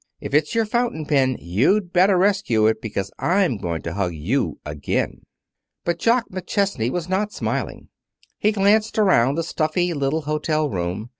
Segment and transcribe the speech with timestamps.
[0.19, 4.57] If it's your fountain pen you'd better rescue it, because I'm going to hug you
[4.65, 5.25] again."
[5.85, 7.89] But Jock McChesney was not smiling.
[8.39, 11.09] He glanced around the stuffy little hotel room.